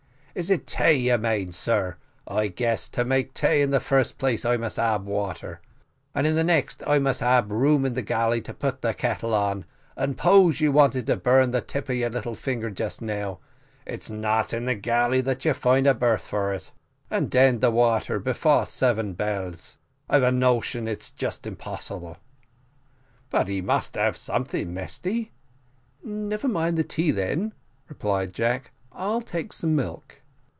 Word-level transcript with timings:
"Is 0.33 0.49
it 0.49 0.65
tay 0.65 0.95
you 0.95 1.17
mane, 1.17 1.51
sir? 1.51 1.97
I 2.25 2.47
guess, 2.47 2.87
to 2.87 3.03
make 3.03 3.33
tay, 3.33 3.61
in 3.61 3.71
the 3.71 3.81
first 3.81 4.17
place 4.17 4.45
I 4.45 4.55
must 4.55 4.79
ab 4.79 5.05
water, 5.05 5.59
and 6.15 6.25
in 6.25 6.35
the 6.35 6.43
next 6.45 6.81
must 6.87 7.21
ab 7.21 7.51
room 7.51 7.83
in 7.83 7.95
the 7.95 8.01
galley 8.01 8.39
to 8.43 8.53
put 8.53 8.81
the 8.81 8.93
kettle 8.93 9.33
on 9.33 9.65
and 9.97 10.17
'pose 10.17 10.61
you 10.61 10.71
wanted 10.71 11.07
to 11.07 11.17
burn 11.17 11.51
the 11.51 11.59
tip 11.59 11.89
of 11.89 11.97
your 11.97 12.09
little 12.09 12.33
finger 12.33 12.69
just 12.69 13.01
now, 13.01 13.39
it's 13.85 14.09
not 14.09 14.53
in 14.53 14.63
the 14.67 14.73
galley 14.73 15.19
that 15.19 15.43
you 15.43 15.53
find 15.53 15.85
a 15.85 15.93
berth 15.93 16.23
for 16.27 16.53
it 16.53 16.71
and 17.09 17.29
den 17.29 17.59
the 17.59 17.69
water 17.69 18.17
before 18.17 18.65
seven 18.65 19.11
bells. 19.11 19.79
I've 20.09 20.23
a 20.23 20.31
notion 20.31 20.87
it's 20.87 21.09
just 21.11 21.45
impassible." 21.45 22.15
"But 23.29 23.49
he 23.49 23.59
must 23.61 23.95
have 23.95 24.15
something, 24.15 24.73
Mesty." 24.73 25.33
"Never 26.05 26.47
mind 26.47 26.77
the 26.77 26.85
tea, 26.85 27.11
then," 27.11 27.51
replied 27.89 28.31
Jack, 28.31 28.71
"I'll 28.93 29.21
take 29.21 29.51
some 29.51 29.75
milk." 29.75 30.19